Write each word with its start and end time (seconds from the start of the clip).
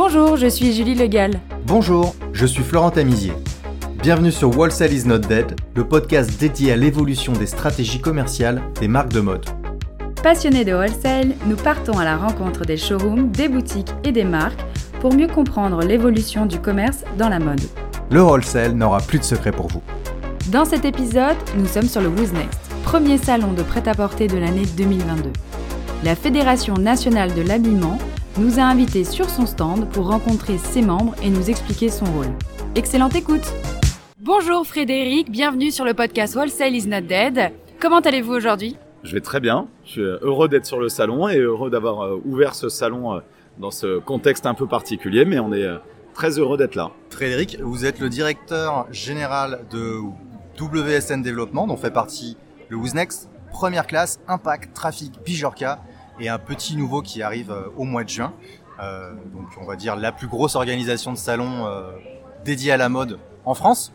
Bonjour, 0.00 0.36
je 0.36 0.46
suis 0.46 0.72
Julie 0.72 0.94
Legal. 0.94 1.40
Bonjour, 1.66 2.14
je 2.32 2.46
suis 2.46 2.62
Florent 2.62 2.92
Tamizier. 2.92 3.32
Bienvenue 4.00 4.30
sur 4.30 4.56
Wholesale 4.56 4.92
is 4.92 5.04
not 5.04 5.18
dead, 5.18 5.56
le 5.74 5.88
podcast 5.88 6.38
dédié 6.38 6.70
à 6.70 6.76
l'évolution 6.76 7.32
des 7.32 7.46
stratégies 7.46 8.00
commerciales 8.00 8.62
des 8.78 8.86
marques 8.86 9.12
de 9.12 9.18
mode. 9.18 9.44
Passionnés 10.22 10.64
de 10.64 10.72
wholesale, 10.72 11.34
nous 11.46 11.56
partons 11.56 11.98
à 11.98 12.04
la 12.04 12.16
rencontre 12.16 12.64
des 12.64 12.76
showrooms, 12.76 13.32
des 13.32 13.48
boutiques 13.48 13.92
et 14.04 14.12
des 14.12 14.22
marques 14.22 14.64
pour 15.00 15.12
mieux 15.12 15.26
comprendre 15.26 15.82
l'évolution 15.82 16.46
du 16.46 16.60
commerce 16.60 17.02
dans 17.18 17.28
la 17.28 17.40
mode. 17.40 17.62
Le 18.12 18.22
wholesale 18.22 18.74
n'aura 18.74 19.00
plus 19.00 19.18
de 19.18 19.24
secret 19.24 19.50
pour 19.50 19.66
vous. 19.66 19.82
Dans 20.52 20.64
cet 20.64 20.84
épisode, 20.84 21.36
nous 21.56 21.66
sommes 21.66 21.88
sur 21.88 22.02
le 22.02 22.08
Who's 22.08 22.32
Next, 22.32 22.60
premier 22.84 23.18
salon 23.18 23.52
de 23.52 23.64
prêt-à-porter 23.64 24.28
de 24.28 24.38
l'année 24.38 24.66
2022. 24.76 25.32
La 26.04 26.14
Fédération 26.14 26.74
nationale 26.74 27.34
de 27.34 27.42
l'habillement 27.42 27.98
nous 28.36 28.58
a 28.58 28.62
invités 28.62 29.04
sur 29.04 29.30
son 29.30 29.46
stand 29.46 29.88
pour 29.88 30.08
rencontrer 30.08 30.58
ses 30.58 30.82
membres 30.82 31.14
et 31.22 31.30
nous 31.30 31.48
expliquer 31.50 31.88
son 31.88 32.04
rôle. 32.04 32.28
Excellente 32.74 33.14
écoute 33.14 33.52
Bonjour 34.20 34.66
Frédéric, 34.66 35.30
bienvenue 35.30 35.70
sur 35.70 35.84
le 35.84 35.94
podcast 35.94 36.36
Wholesale 36.36 36.74
is 36.74 36.86
not 36.86 37.00
dead. 37.00 37.52
Comment 37.80 38.00
allez-vous 38.00 38.34
aujourd'hui? 38.34 38.76
Je 39.02 39.14
vais 39.14 39.20
très 39.20 39.40
bien, 39.40 39.68
je 39.84 39.90
suis 39.90 40.02
heureux 40.02 40.48
d'être 40.48 40.66
sur 40.66 40.78
le 40.78 40.88
salon 40.88 41.28
et 41.28 41.38
heureux 41.38 41.70
d'avoir 41.70 42.02
euh, 42.02 42.20
ouvert 42.24 42.54
ce 42.54 42.68
salon 42.68 43.14
euh, 43.14 43.20
dans 43.58 43.70
ce 43.70 43.98
contexte 43.98 44.44
un 44.44 44.54
peu 44.54 44.66
particulier, 44.66 45.24
mais 45.24 45.38
on 45.38 45.52
est 45.52 45.64
euh, 45.64 45.78
très 46.14 46.38
heureux 46.38 46.58
d'être 46.58 46.74
là. 46.74 46.90
Frédéric, 47.10 47.58
vous 47.60 47.86
êtes 47.86 48.00
le 48.00 48.08
directeur 48.08 48.86
général 48.90 49.60
de 49.70 50.00
WSN 50.60 51.22
Développement, 51.22 51.66
dont 51.66 51.76
fait 51.76 51.92
partie 51.92 52.36
le 52.68 52.76
Next, 52.92 53.30
première 53.50 53.86
classe, 53.86 54.20
Impact, 54.28 54.74
Trafic, 54.74 55.12
Bijorka, 55.24 55.80
et 56.20 56.28
un 56.28 56.38
petit 56.38 56.76
nouveau 56.76 57.02
qui 57.02 57.22
arrive 57.22 57.50
euh, 57.50 57.68
au 57.76 57.84
mois 57.84 58.04
de 58.04 58.08
juin. 58.08 58.32
Euh, 58.80 59.12
donc 59.32 59.48
on 59.60 59.64
va 59.64 59.76
dire 59.76 59.96
la 59.96 60.12
plus 60.12 60.28
grosse 60.28 60.54
organisation 60.54 61.12
de 61.12 61.18
salon 61.18 61.66
euh, 61.66 61.90
dédiée 62.44 62.72
à 62.72 62.76
la 62.76 62.88
mode 62.88 63.18
en 63.44 63.54
France. 63.54 63.92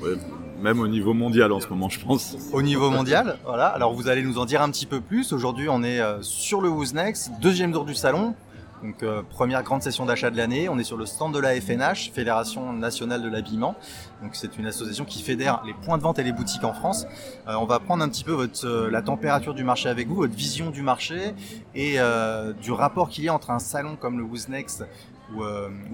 Ouais, 0.00 0.14
même 0.60 0.80
au 0.80 0.88
niveau 0.88 1.14
mondial 1.14 1.52
en 1.52 1.60
ce 1.60 1.68
moment, 1.68 1.88
je 1.88 2.00
pense. 2.00 2.36
Au 2.52 2.62
niveau 2.62 2.90
mondial, 2.98 3.38
voilà. 3.44 3.66
Alors 3.66 3.92
vous 3.92 4.08
allez 4.08 4.22
nous 4.22 4.38
en 4.38 4.44
dire 4.44 4.62
un 4.62 4.70
petit 4.70 4.86
peu 4.86 5.00
plus. 5.00 5.32
Aujourd'hui, 5.32 5.68
on 5.68 5.82
est 5.82 6.00
sur 6.22 6.60
le 6.60 6.68
Who's 6.68 6.94
Next, 6.94 7.30
deuxième 7.40 7.72
tour 7.72 7.84
du 7.84 7.94
salon. 7.94 8.34
Donc 8.82 9.02
euh, 9.02 9.22
première 9.28 9.62
grande 9.62 9.82
session 9.82 10.04
d'achat 10.04 10.30
de 10.30 10.36
l'année, 10.36 10.68
on 10.68 10.78
est 10.78 10.84
sur 10.84 10.96
le 10.96 11.06
stand 11.06 11.34
de 11.34 11.38
la 11.38 11.58
FNH, 11.60 12.10
Fédération 12.12 12.72
nationale 12.72 13.22
de 13.22 13.28
l'habillement. 13.28 13.74
Donc 14.22 14.34
c'est 14.34 14.58
une 14.58 14.66
association 14.66 15.04
qui 15.04 15.22
fédère 15.22 15.62
les 15.66 15.74
points 15.74 15.98
de 15.98 16.02
vente 16.02 16.18
et 16.18 16.22
les 16.22 16.32
boutiques 16.32 16.64
en 16.64 16.72
France. 16.72 17.06
Euh, 17.48 17.54
on 17.54 17.64
va 17.64 17.78
prendre 17.78 18.04
un 18.04 18.08
petit 18.08 18.24
peu 18.24 18.48
euh, 18.64 18.90
la 18.90 19.02
température 19.02 19.54
du 19.54 19.64
marché 19.64 19.88
avec 19.88 20.08
vous, 20.08 20.16
votre 20.16 20.34
vision 20.34 20.70
du 20.70 20.82
marché 20.82 21.34
et 21.74 21.96
du 22.62 22.72
rapport 22.72 23.08
qu'il 23.08 23.24
y 23.24 23.28
a 23.28 23.34
entre 23.34 23.50
un 23.50 23.58
salon 23.58 23.96
comme 23.96 24.18
le 24.18 24.24
Who's 24.24 24.48
Next 24.48 24.84
ou, 25.34 25.42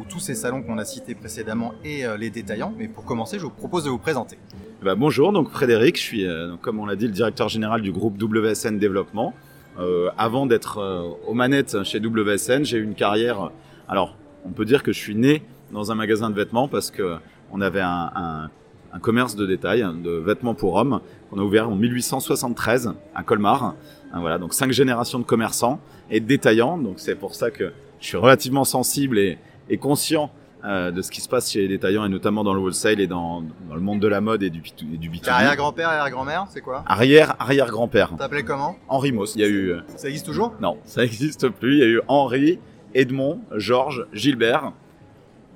tous 0.09 0.21
ces 0.21 0.35
salons 0.35 0.63
qu'on 0.63 0.79
a 0.79 0.85
cités 0.85 1.15
précédemment 1.15 1.73
et 1.85 2.05
les 2.19 2.31
détaillants. 2.31 2.73
Mais 2.77 2.89
pour 2.89 3.05
commencer, 3.05 3.39
je 3.39 3.45
vous 3.45 3.51
propose 3.51 3.85
de 3.85 3.91
vous 3.91 3.99
présenter. 3.99 4.39
Eh 4.81 4.85
ben, 4.85 4.95
bonjour, 4.95 5.33
donc 5.33 5.51
Frédéric, 5.51 5.97
je 5.97 6.03
suis, 6.03 6.27
comme 6.61 6.79
on 6.79 6.87
l'a 6.87 6.97
dit, 6.97 7.07
le 7.07 7.13
directeur 7.13 7.49
général 7.49 7.83
du 7.83 7.93
groupe 7.93 8.21
WSN 8.21 8.79
Développement. 8.79 9.35
Euh, 9.79 10.11
avant 10.19 10.47
d'être 10.47 10.79
euh, 10.79 11.03
aux 11.27 11.35
manettes 11.35 11.83
chez 11.85 11.99
WSN, 11.99 12.65
j'ai 12.65 12.79
eu 12.79 12.85
une 12.85 12.95
carrière. 12.95 13.51
Alors, 13.89 14.17
on 14.45 14.51
peut 14.51 14.65
dire 14.65 14.83
que 14.83 14.93
je 14.93 14.99
suis 14.99 15.15
né 15.15 15.43
dans 15.73 15.91
un 15.91 15.95
magasin 15.95 16.29
de 16.31 16.35
vêtements 16.35 16.69
parce 16.69 16.91
que 16.91 17.17
on 17.51 17.61
avait 17.61 17.81
un, 17.81 18.11
un, 18.15 18.51
un 18.93 18.99
commerce 18.99 19.35
de 19.35 19.47
détail 19.47 19.85
de 20.03 20.11
vêtements 20.11 20.55
pour 20.55 20.75
hommes 20.75 21.01
qu'on 21.31 21.39
a 21.39 21.43
ouvert 21.43 21.69
en 21.69 21.77
1873 21.77 22.95
à 23.15 23.23
Colmar. 23.23 23.65
Hein, 23.65 24.21
voilà, 24.21 24.39
donc 24.39 24.53
cinq 24.53 24.73
générations 24.73 25.19
de 25.19 25.25
commerçants 25.25 25.81
et 26.11 26.21
de 26.21 26.27
détaillants. 26.27 26.77
Donc 26.77 26.95
c'est 26.99 27.15
pour 27.15 27.35
ça 27.35 27.51
que 27.51 27.73
je 28.01 28.07
suis 28.07 28.19
relativement 28.19 28.65
sensible 28.65 29.19
et, 29.19 29.39
et 29.71 29.79
conscient 29.79 30.31
euh, 30.65 30.91
de 30.93 31.03
ce 31.03 31.11
qui 31.11 31.21
se 31.21 31.29
passe 31.29 31.51
chez 31.51 31.61
les 31.63 31.69
détaillants 31.69 32.05
et 32.05 32.09
notamment 32.09 32.45
dans 32.45 32.55
le 32.55 32.61
wholesale 32.61 33.01
et 33.01 33.07
dans, 33.07 33.43
dans 33.69 33.75
le 33.75 33.81
monde 33.81 34.01
de 34.01 34.07
la 34.09 34.21
mode 34.21 34.43
et 34.43 34.51
du, 34.51 34.63
et 34.93 34.97
du 34.99 35.11
B2B. 35.11 35.29
Arrière-grand-père, 35.29 35.89
arrière-grand-mère, 35.89 36.47
c'est 36.51 36.61
quoi? 36.61 36.85
Arrière, 36.87 37.35
arrière-grand-père. 37.41 38.13
T'appelais 38.17 38.45
comment? 38.45 38.77
Henri 38.89 39.13
Moss. 39.13 39.35
Il 39.35 39.41
y 39.41 39.45
a 39.45 39.49
eu. 39.49 39.73
Euh, 39.73 39.81
Ça 39.97 40.09
existe 40.09 40.27
toujours? 40.27 40.55
Non, 40.61 40.79
ça 40.85 41.03
n'existe 41.03 41.49
plus. 41.49 41.75
Il 41.75 41.79
y 41.79 41.83
a 41.83 41.87
eu 41.87 42.01
Henri, 42.09 42.59
Edmond, 42.95 43.41
Georges, 43.57 44.07
Gilbert. 44.13 44.73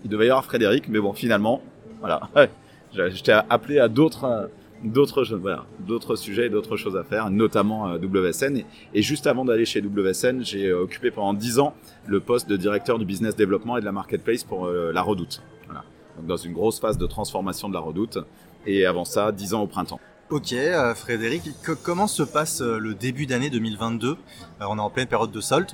Il 0.04 0.10
devait 0.10 0.26
y 0.26 0.30
avoir 0.30 0.44
Frédéric, 0.44 0.88
mais 0.88 0.98
bon, 0.98 1.12
finalement, 1.12 1.62
voilà. 2.00 2.22
J'étais 2.92 3.32
appelé 3.50 3.78
à 3.78 3.88
d'autres 3.88 4.24
euh, 4.24 4.46
d'autres 4.84 5.24
voilà, 5.36 5.66
d'autres 5.80 6.16
sujets, 6.16 6.48
d'autres 6.48 6.76
choses 6.76 6.96
à 6.96 7.04
faire, 7.04 7.30
notamment 7.30 7.88
euh, 7.88 7.98
WSN. 7.98 8.62
Et, 8.94 9.02
juste 9.02 9.26
avant 9.26 9.44
d'aller 9.44 9.64
chez 9.64 9.80
WSN, 9.80 10.42
j'ai 10.42 10.68
euh, 10.68 10.82
occupé 10.82 11.10
pendant 11.10 11.34
10 11.34 11.58
ans 11.58 11.74
le 12.06 12.20
poste 12.20 12.48
de 12.48 12.56
directeur 12.56 12.98
du 12.98 13.04
business 13.04 13.36
développement 13.36 13.76
et 13.76 13.80
de 13.80 13.84
la 13.84 13.92
marketplace 13.92 14.44
pour 14.44 14.66
euh, 14.66 14.92
la 14.92 15.02
Redoute. 15.02 15.42
Voilà. 15.66 15.84
Donc 16.16 16.26
dans 16.26 16.36
une 16.36 16.52
grosse 16.52 16.80
phase 16.80 16.98
de 16.98 17.06
transformation 17.06 17.68
de 17.68 17.74
la 17.74 17.80
Redoute. 17.80 18.18
Et 18.66 18.86
avant 18.86 19.04
ça, 19.04 19.32
10 19.32 19.54
ans 19.54 19.62
au 19.62 19.66
printemps. 19.66 20.00
Ok, 20.28 20.56
Frédéric, 20.96 21.42
comment 21.84 22.08
se 22.08 22.24
passe 22.24 22.60
le 22.60 22.94
début 22.94 23.26
d'année 23.26 23.48
2022 23.48 24.16
On 24.58 24.76
est 24.76 24.80
en 24.80 24.90
pleine 24.90 25.06
période 25.06 25.30
de 25.30 25.40
solde. 25.40 25.70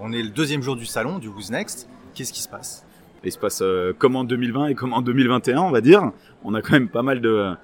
on 0.00 0.12
est 0.12 0.24
le 0.24 0.30
deuxième 0.30 0.60
jour 0.60 0.74
du 0.74 0.86
salon, 0.86 1.20
du 1.20 1.28
Who's 1.28 1.50
Next. 1.50 1.88
Qu'est-ce 2.12 2.32
qui 2.32 2.42
se 2.42 2.48
passe? 2.48 2.84
Il 3.22 3.30
se 3.30 3.38
passe 3.38 3.62
comme 3.98 4.16
en 4.16 4.24
2020 4.24 4.68
et 4.68 4.74
comme 4.74 4.92
en 4.92 5.02
2021, 5.02 5.60
on 5.60 5.70
va 5.70 5.80
dire. 5.80 6.10
On 6.42 6.54
a 6.54 6.62
quand 6.62 6.72
même 6.72 6.88
pas 6.88 7.02
mal 7.02 7.20
de, 7.20 7.54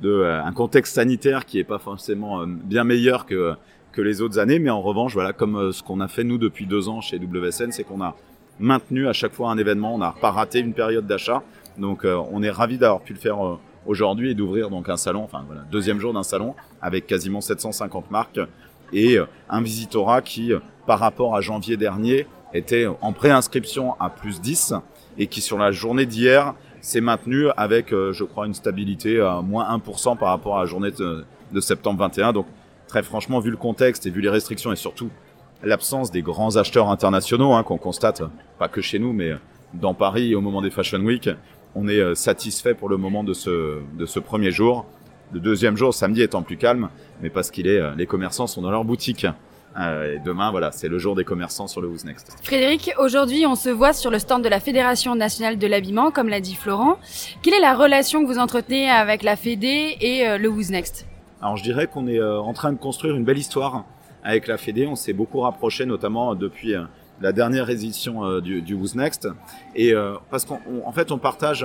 de 0.00 0.10
euh, 0.10 0.42
un 0.42 0.52
contexte 0.52 0.94
sanitaire 0.94 1.46
qui 1.46 1.58
est 1.58 1.64
pas 1.64 1.78
forcément 1.78 2.40
euh, 2.40 2.46
bien 2.46 2.84
meilleur 2.84 3.26
que 3.26 3.54
que 3.90 4.02
les 4.02 4.20
autres 4.20 4.38
années, 4.38 4.58
mais 4.58 4.70
en 4.70 4.82
revanche, 4.82 5.14
voilà, 5.14 5.32
comme 5.32 5.56
euh, 5.56 5.72
ce 5.72 5.82
qu'on 5.82 6.00
a 6.00 6.08
fait 6.08 6.22
nous 6.22 6.38
depuis 6.38 6.66
deux 6.66 6.88
ans 6.88 7.00
chez 7.00 7.18
WSN, 7.18 7.72
c'est 7.72 7.84
qu'on 7.84 8.02
a 8.02 8.14
maintenu 8.60 9.08
à 9.08 9.12
chaque 9.12 9.32
fois 9.32 9.50
un 9.50 9.58
événement, 9.58 9.94
on 9.94 9.98
n'a 9.98 10.14
pas 10.20 10.30
raté 10.30 10.60
une 10.60 10.74
période 10.74 11.06
d'achat, 11.06 11.42
donc 11.78 12.04
on 12.04 12.42
est 12.42 12.50
ravi 12.50 12.76
d'avoir 12.76 13.00
pu 13.00 13.12
le 13.12 13.18
faire 13.20 13.38
aujourd'hui 13.86 14.32
et 14.32 14.34
d'ouvrir 14.34 14.68
donc 14.68 14.88
un 14.88 14.96
salon, 14.96 15.22
enfin 15.22 15.44
voilà, 15.46 15.62
deuxième 15.70 16.00
jour 16.00 16.12
d'un 16.12 16.24
salon 16.24 16.56
avec 16.82 17.06
quasiment 17.06 17.40
750 17.40 18.10
marques 18.10 18.40
et 18.92 19.16
un 19.48 19.62
visitorat 19.62 20.22
qui, 20.22 20.52
par 20.88 20.98
rapport 20.98 21.36
à 21.36 21.40
janvier 21.40 21.76
dernier, 21.76 22.26
était 22.52 22.86
en 23.00 23.12
préinscription 23.12 23.94
à 24.00 24.10
plus 24.10 24.40
10 24.40 24.74
et 25.18 25.28
qui 25.28 25.40
sur 25.40 25.56
la 25.56 25.70
journée 25.70 26.06
d'hier 26.06 26.54
c'est 26.80 27.00
maintenu 27.00 27.48
avec, 27.56 27.92
euh, 27.92 28.12
je 28.12 28.24
crois, 28.24 28.46
une 28.46 28.54
stabilité 28.54 29.20
à 29.20 29.40
moins 29.42 29.76
1% 29.76 30.16
par 30.16 30.28
rapport 30.28 30.56
à 30.56 30.60
la 30.60 30.66
journée 30.66 30.90
de, 30.90 31.60
septembre 31.60 32.00
21. 32.00 32.32
Donc, 32.32 32.46
très 32.86 33.02
franchement, 33.02 33.40
vu 33.40 33.50
le 33.50 33.56
contexte 33.56 34.06
et 34.06 34.10
vu 34.10 34.20
les 34.20 34.28
restrictions 34.28 34.72
et 34.72 34.76
surtout 34.76 35.10
l'absence 35.62 36.10
des 36.10 36.22
grands 36.22 36.56
acheteurs 36.56 36.88
internationaux 36.88 37.52
hein, 37.52 37.62
qu'on 37.62 37.78
constate, 37.78 38.22
pas 38.58 38.68
que 38.68 38.80
chez 38.80 38.98
nous, 38.98 39.12
mais 39.12 39.32
dans 39.74 39.94
Paris 39.94 40.34
au 40.34 40.40
moment 40.40 40.62
des 40.62 40.70
Fashion 40.70 41.00
Week, 41.00 41.28
on 41.74 41.88
est 41.88 42.00
euh, 42.00 42.14
satisfait 42.14 42.74
pour 42.74 42.88
le 42.88 42.96
moment 42.96 43.24
de 43.24 43.34
ce, 43.34 43.80
de 43.96 44.06
ce 44.06 44.20
premier 44.20 44.50
jour. 44.50 44.86
Le 45.32 45.40
deuxième 45.40 45.76
jour, 45.76 45.92
samedi 45.92 46.22
étant 46.22 46.42
plus 46.42 46.56
calme, 46.56 46.88
mais 47.20 47.28
parce 47.28 47.50
qu'il 47.50 47.66
est, 47.66 47.78
euh, 47.78 47.94
les 47.96 48.06
commerçants 48.06 48.46
sont 48.46 48.62
dans 48.62 48.70
leur 48.70 48.84
boutique. 48.84 49.26
Euh, 49.78 50.14
et 50.14 50.18
demain, 50.18 50.50
voilà, 50.50 50.72
c'est 50.72 50.88
le 50.88 50.98
jour 50.98 51.14
des 51.14 51.24
commerçants 51.24 51.66
sur 51.66 51.80
le 51.80 51.88
Who's 51.88 52.04
Next. 52.04 52.36
Frédéric, 52.42 52.92
aujourd'hui, 52.98 53.46
on 53.46 53.54
se 53.54 53.68
voit 53.68 53.92
sur 53.92 54.10
le 54.10 54.18
stand 54.18 54.42
de 54.42 54.48
la 54.48 54.60
Fédération 54.60 55.14
nationale 55.14 55.58
de 55.58 55.66
l'habillement, 55.66 56.10
comme 56.10 56.28
l'a 56.28 56.40
dit 56.40 56.54
Florent. 56.54 56.98
Quelle 57.42 57.54
est 57.54 57.60
la 57.60 57.74
relation 57.74 58.22
que 58.22 58.26
vous 58.26 58.38
entretenez 58.38 58.90
avec 58.90 59.22
la 59.22 59.36
Fédé 59.36 59.96
et 60.00 60.26
euh, 60.26 60.38
le 60.38 60.48
Who's 60.48 60.70
Next? 60.70 61.06
Alors, 61.40 61.56
je 61.56 61.62
dirais 61.62 61.86
qu'on 61.86 62.06
est 62.06 62.18
euh, 62.18 62.40
en 62.40 62.52
train 62.52 62.72
de 62.72 62.78
construire 62.78 63.14
une 63.14 63.24
belle 63.24 63.38
histoire 63.38 63.84
avec 64.24 64.46
la 64.46 64.58
Fédé. 64.58 64.86
On 64.86 64.96
s'est 64.96 65.12
beaucoup 65.12 65.40
rapproché, 65.40 65.86
notamment 65.86 66.34
depuis 66.34 66.74
la 67.20 67.32
dernière 67.32 67.70
édition 67.70 68.40
du, 68.40 68.62
du 68.62 68.74
Who's 68.74 68.94
Next. 68.94 69.28
Et 69.76 69.94
parce 70.28 70.44
qu'en 70.44 70.92
fait, 70.92 71.12
on 71.12 71.18
partage 71.18 71.64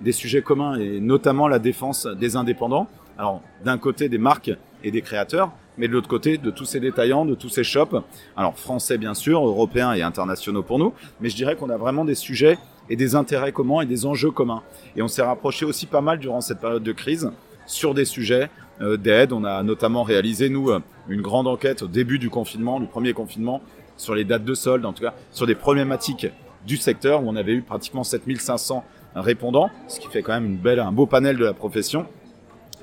des 0.00 0.12
sujets 0.12 0.42
communs 0.42 0.78
et 0.78 1.00
notamment 1.00 1.48
la 1.48 1.58
défense 1.58 2.06
des 2.06 2.36
indépendants. 2.36 2.86
Alors, 3.18 3.40
d'un 3.64 3.78
côté, 3.78 4.08
des 4.08 4.18
marques 4.18 4.52
et 4.84 4.90
des 4.90 5.00
créateurs, 5.00 5.50
mais 5.78 5.88
de 5.88 5.92
l'autre 5.92 6.08
côté, 6.08 6.38
de 6.38 6.50
tous 6.50 6.64
ces 6.64 6.80
détaillants, 6.80 7.24
de 7.24 7.34
tous 7.34 7.48
ces 7.48 7.64
shops, 7.64 7.96
alors 8.36 8.58
français 8.58 8.98
bien 8.98 9.14
sûr, 9.14 9.44
européens 9.44 9.92
et 9.92 10.02
internationaux 10.02 10.62
pour 10.62 10.78
nous, 10.78 10.92
mais 11.20 11.28
je 11.28 11.36
dirais 11.36 11.56
qu'on 11.56 11.70
a 11.70 11.76
vraiment 11.76 12.04
des 12.04 12.14
sujets 12.14 12.58
et 12.88 12.96
des 12.96 13.14
intérêts 13.14 13.52
communs 13.52 13.80
et 13.82 13.86
des 13.86 14.06
enjeux 14.06 14.30
communs. 14.30 14.62
Et 14.96 15.02
on 15.02 15.08
s'est 15.08 15.22
rapproché 15.22 15.64
aussi 15.64 15.86
pas 15.86 16.00
mal 16.00 16.18
durant 16.18 16.40
cette 16.40 16.60
période 16.60 16.82
de 16.82 16.92
crise 16.92 17.30
sur 17.66 17.94
des 17.94 18.04
sujets 18.04 18.50
euh, 18.80 18.96
d'aide. 18.96 19.32
On 19.32 19.44
a 19.44 19.62
notamment 19.62 20.02
réalisé, 20.02 20.48
nous, 20.48 20.70
euh, 20.70 20.80
une 21.08 21.22
grande 21.22 21.46
enquête 21.46 21.82
au 21.82 21.88
début 21.88 22.18
du 22.18 22.30
confinement, 22.30 22.80
du 22.80 22.86
premier 22.86 23.12
confinement, 23.12 23.62
sur 23.96 24.14
les 24.14 24.24
dates 24.24 24.44
de 24.44 24.54
solde, 24.54 24.84
en 24.84 24.92
tout 24.92 25.02
cas 25.02 25.14
sur 25.30 25.46
des 25.46 25.54
problématiques 25.54 26.26
du 26.66 26.76
secteur 26.76 27.22
où 27.22 27.28
on 27.28 27.36
avait 27.36 27.52
eu 27.52 27.62
pratiquement 27.62 28.04
7500 28.04 28.84
répondants, 29.14 29.70
ce 29.86 30.00
qui 30.00 30.08
fait 30.08 30.22
quand 30.22 30.32
même 30.32 30.46
une 30.46 30.56
belle, 30.56 30.80
un 30.80 30.92
beau 30.92 31.06
panel 31.06 31.36
de 31.36 31.44
la 31.44 31.54
profession. 31.54 32.06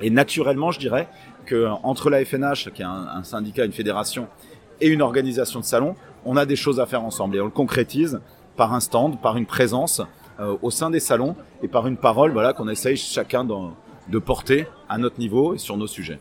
Et 0.01 0.10
naturellement, 0.10 0.71
je 0.71 0.80
dirais, 0.80 1.07
entre 1.83 2.09
la 2.09 2.23
FNH, 2.23 2.71
qui 2.73 2.81
est 2.81 2.85
un, 2.85 3.23
syndicat, 3.23 3.65
une 3.65 3.71
fédération, 3.71 4.27
et 4.79 4.88
une 4.88 5.01
organisation 5.01 5.59
de 5.59 5.65
salon, 5.65 5.95
on 6.25 6.38
a 6.38 6.45
des 6.45 6.55
choses 6.55 6.79
à 6.79 6.85
faire 6.85 7.03
ensemble. 7.03 7.35
Et 7.35 7.41
on 7.41 7.45
le 7.45 7.51
concrétise 7.51 8.19
par 8.55 8.73
un 8.73 8.79
stand, 8.79 9.21
par 9.21 9.38
une 9.38 9.45
présence 9.45 10.01
euh, 10.39 10.57
au 10.61 10.71
sein 10.71 10.89
des 10.89 10.99
salons 10.99 11.35
et 11.61 11.67
par 11.67 11.88
une 11.88 11.97
parole 11.97 12.31
voilà, 12.31 12.53
qu'on 12.53 12.67
essaye 12.67 12.97
chacun 12.97 13.43
de, 13.43 14.19
porter 14.19 14.67
à 14.89 14.97
notre 14.97 15.19
niveau 15.19 15.53
et 15.53 15.57
sur 15.57 15.77
nos 15.77 15.88
sujets. 15.88 16.19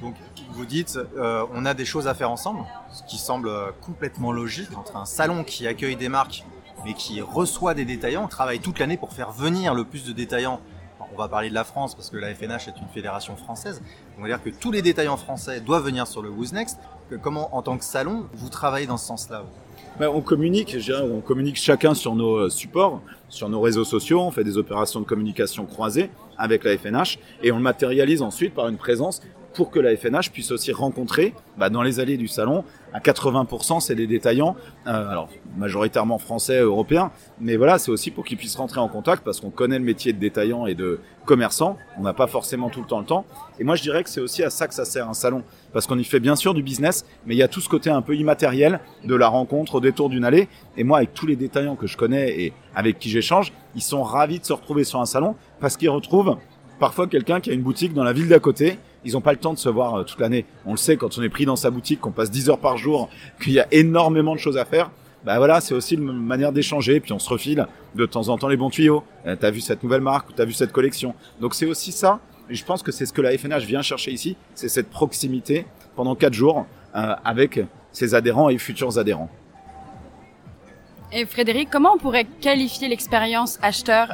Donc, 0.00 0.14
vous 0.50 0.66
dites, 0.66 0.98
euh, 1.16 1.44
on 1.54 1.64
a 1.64 1.74
des 1.74 1.84
choses 1.84 2.06
à 2.06 2.14
faire 2.14 2.30
ensemble, 2.30 2.60
ce 2.92 3.02
qui 3.04 3.18
semble 3.18 3.50
complètement 3.80 4.32
logique 4.32 4.76
entre 4.76 4.96
un 4.96 5.04
salon 5.04 5.44
qui 5.44 5.66
accueille 5.66 5.96
des 5.96 6.08
marques 6.08 6.44
mais 6.84 6.94
qui 6.94 7.20
reçoit 7.20 7.74
des 7.74 7.84
détaillants, 7.84 8.28
travaille 8.28 8.60
toute 8.60 8.78
l'année 8.78 8.96
pour 8.96 9.12
faire 9.12 9.30
venir 9.30 9.74
le 9.74 9.84
plus 9.84 10.04
de 10.04 10.12
détaillants. 10.12 10.60
On 11.14 11.18
va 11.18 11.28
parler 11.28 11.48
de 11.48 11.54
la 11.54 11.64
France 11.64 11.94
parce 11.94 12.10
que 12.10 12.16
la 12.16 12.34
FNH 12.34 12.68
est 12.68 12.80
une 12.80 12.88
fédération 12.92 13.36
française. 13.36 13.82
On 14.18 14.22
va 14.22 14.28
dire 14.28 14.42
que 14.42 14.50
tous 14.50 14.70
les 14.70 14.82
détaillants 14.82 15.16
français 15.16 15.60
doivent 15.60 15.84
venir 15.84 16.06
sur 16.06 16.22
le 16.22 16.30
Who's 16.30 16.52
Next. 16.52 16.78
Comment, 17.20 17.54
en 17.54 17.62
tant 17.62 17.76
que 17.76 17.84
salon, 17.84 18.26
vous 18.32 18.48
travaillez 18.48 18.86
dans 18.86 18.96
ce 18.96 19.06
sens-là 19.06 19.44
ben, 19.98 20.08
on 20.08 20.22
communique, 20.22 20.74
on 20.90 21.20
communique 21.20 21.56
chacun 21.56 21.92
sur 21.92 22.14
nos 22.14 22.36
euh, 22.36 22.48
supports, 22.48 23.02
sur 23.28 23.50
nos 23.50 23.60
réseaux 23.60 23.84
sociaux, 23.84 24.20
on 24.20 24.30
fait 24.30 24.44
des 24.44 24.56
opérations 24.56 25.00
de 25.00 25.04
communication 25.04 25.66
croisées 25.66 26.10
avec 26.38 26.64
la 26.64 26.78
FNH 26.78 27.18
et 27.42 27.52
on 27.52 27.56
le 27.56 27.62
matérialise 27.62 28.22
ensuite 28.22 28.54
par 28.54 28.68
une 28.68 28.78
présence 28.78 29.20
pour 29.54 29.70
que 29.70 29.78
la 29.78 29.96
FNH 29.96 30.30
puisse 30.30 30.50
aussi 30.50 30.72
rencontrer 30.72 31.34
bah, 31.58 31.70
dans 31.70 31.82
les 31.82 32.00
allées 32.00 32.16
du 32.16 32.28
salon. 32.28 32.64
À 32.92 33.00
80%, 33.00 33.80
c'est 33.80 33.94
des 33.94 34.06
détaillants, 34.06 34.54
euh, 34.86 35.08
alors 35.08 35.28
majoritairement 35.56 36.18
français, 36.18 36.60
européens, 36.60 37.10
mais 37.40 37.56
voilà, 37.56 37.78
c'est 37.78 37.90
aussi 37.90 38.10
pour 38.10 38.24
qu'ils 38.24 38.36
puissent 38.36 38.56
rentrer 38.56 38.80
en 38.80 38.88
contact 38.88 39.24
parce 39.24 39.40
qu'on 39.40 39.50
connaît 39.50 39.78
le 39.78 39.84
métier 39.84 40.12
de 40.12 40.18
détaillant 40.18 40.66
et 40.66 40.74
de 40.74 41.00
commerçant. 41.24 41.76
On 41.98 42.02
n'a 42.02 42.12
pas 42.12 42.26
forcément 42.26 42.68
tout 42.68 42.80
le 42.80 42.86
temps 42.86 43.00
le 43.00 43.06
temps. 43.06 43.24
Et 43.58 43.64
moi, 43.64 43.76
je 43.76 43.82
dirais 43.82 44.02
que 44.02 44.10
c'est 44.10 44.20
aussi 44.20 44.42
à 44.42 44.50
ça 44.50 44.68
que 44.68 44.74
ça 44.74 44.84
sert 44.84 45.08
un 45.08 45.14
salon, 45.14 45.42
parce 45.72 45.86
qu'on 45.86 45.98
y 45.98 46.04
fait 46.04 46.20
bien 46.20 46.36
sûr 46.36 46.52
du 46.52 46.62
business, 46.62 47.04
mais 47.26 47.34
il 47.34 47.38
y 47.38 47.42
a 47.42 47.48
tout 47.48 47.60
ce 47.60 47.68
côté 47.68 47.90
un 47.90 48.02
peu 48.02 48.14
immatériel 48.14 48.80
de 49.04 49.14
la 49.14 49.28
rencontre 49.28 49.76
au 49.76 49.80
détour 49.80 50.08
d'une 50.08 50.24
allée. 50.24 50.48
Et 50.76 50.84
moi, 50.84 50.98
avec 50.98 51.14
tous 51.14 51.26
les 51.26 51.36
détaillants 51.36 51.76
que 51.76 51.86
je 51.86 51.96
connais 51.96 52.40
et 52.40 52.52
avec 52.74 52.98
qui 52.98 53.08
j'échange, 53.08 53.52
ils 53.74 53.82
sont 53.82 54.02
ravis 54.02 54.38
de 54.38 54.44
se 54.44 54.52
retrouver 54.52 54.84
sur 54.84 55.00
un 55.00 55.06
salon 55.06 55.34
parce 55.60 55.76
qu'ils 55.76 55.90
retrouvent 55.90 56.36
parfois 56.78 57.06
quelqu'un 57.06 57.40
qui 57.40 57.50
a 57.50 57.52
une 57.52 57.62
boutique 57.62 57.94
dans 57.94 58.04
la 58.04 58.12
ville 58.12 58.28
d'à 58.28 58.40
côté 58.40 58.78
ils 59.04 59.12
n'ont 59.12 59.20
pas 59.20 59.32
le 59.32 59.38
temps 59.38 59.52
de 59.52 59.58
se 59.58 59.68
voir 59.68 59.94
euh, 59.94 60.02
toute 60.04 60.20
l'année. 60.20 60.44
On 60.66 60.72
le 60.72 60.76
sait 60.76 60.96
quand 60.96 61.18
on 61.18 61.22
est 61.22 61.28
pris 61.28 61.44
dans 61.44 61.56
sa 61.56 61.70
boutique, 61.70 62.00
qu'on 62.00 62.10
passe 62.10 62.30
10 62.30 62.50
heures 62.50 62.58
par 62.58 62.76
jour, 62.76 63.08
qu'il 63.42 63.52
y 63.52 63.60
a 63.60 63.66
énormément 63.72 64.34
de 64.34 64.40
choses 64.40 64.56
à 64.56 64.64
faire. 64.64 64.90
Bah 65.24 65.38
voilà, 65.38 65.60
c'est 65.60 65.74
aussi 65.74 65.94
une 65.94 66.12
manière 66.12 66.52
d'échanger, 66.52 66.98
puis 66.98 67.12
on 67.12 67.18
se 67.18 67.28
refile 67.28 67.66
de 67.94 68.06
temps 68.06 68.28
en 68.28 68.38
temps 68.38 68.48
les 68.48 68.56
bons 68.56 68.70
tuyaux. 68.70 69.04
Euh, 69.26 69.36
t'as 69.38 69.50
vu 69.50 69.60
cette 69.60 69.82
nouvelle 69.82 70.00
marque, 70.00 70.30
ou 70.30 70.32
t'as 70.32 70.44
vu 70.44 70.52
cette 70.52 70.72
collection. 70.72 71.14
Donc 71.40 71.54
c'est 71.54 71.66
aussi 71.66 71.92
ça. 71.92 72.20
Et 72.50 72.54
je 72.54 72.64
pense 72.64 72.82
que 72.82 72.90
c'est 72.90 73.06
ce 73.06 73.12
que 73.12 73.22
la 73.22 73.36
FNH 73.36 73.64
vient 73.64 73.82
chercher 73.82 74.10
ici, 74.10 74.36
c'est 74.54 74.68
cette 74.68 74.90
proximité 74.90 75.64
pendant 75.94 76.16
quatre 76.16 76.34
jours 76.34 76.66
euh, 76.96 77.14
avec 77.24 77.60
ses 77.92 78.14
adhérents 78.14 78.48
et 78.48 78.58
futurs 78.58 78.98
adhérents. 78.98 79.30
Et 81.12 81.26
Frédéric, 81.26 81.68
comment 81.70 81.92
on 81.94 81.98
pourrait 81.98 82.26
qualifier 82.40 82.88
l'expérience 82.88 83.58
acheteur 83.62 84.08